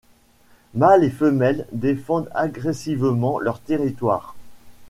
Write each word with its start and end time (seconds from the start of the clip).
Mâle 0.73 1.03
et 1.03 1.11
femelle 1.11 1.67
défendent 1.73 2.27
agressivement 2.33 3.37
leur 3.37 3.59
territoire. 3.59 4.35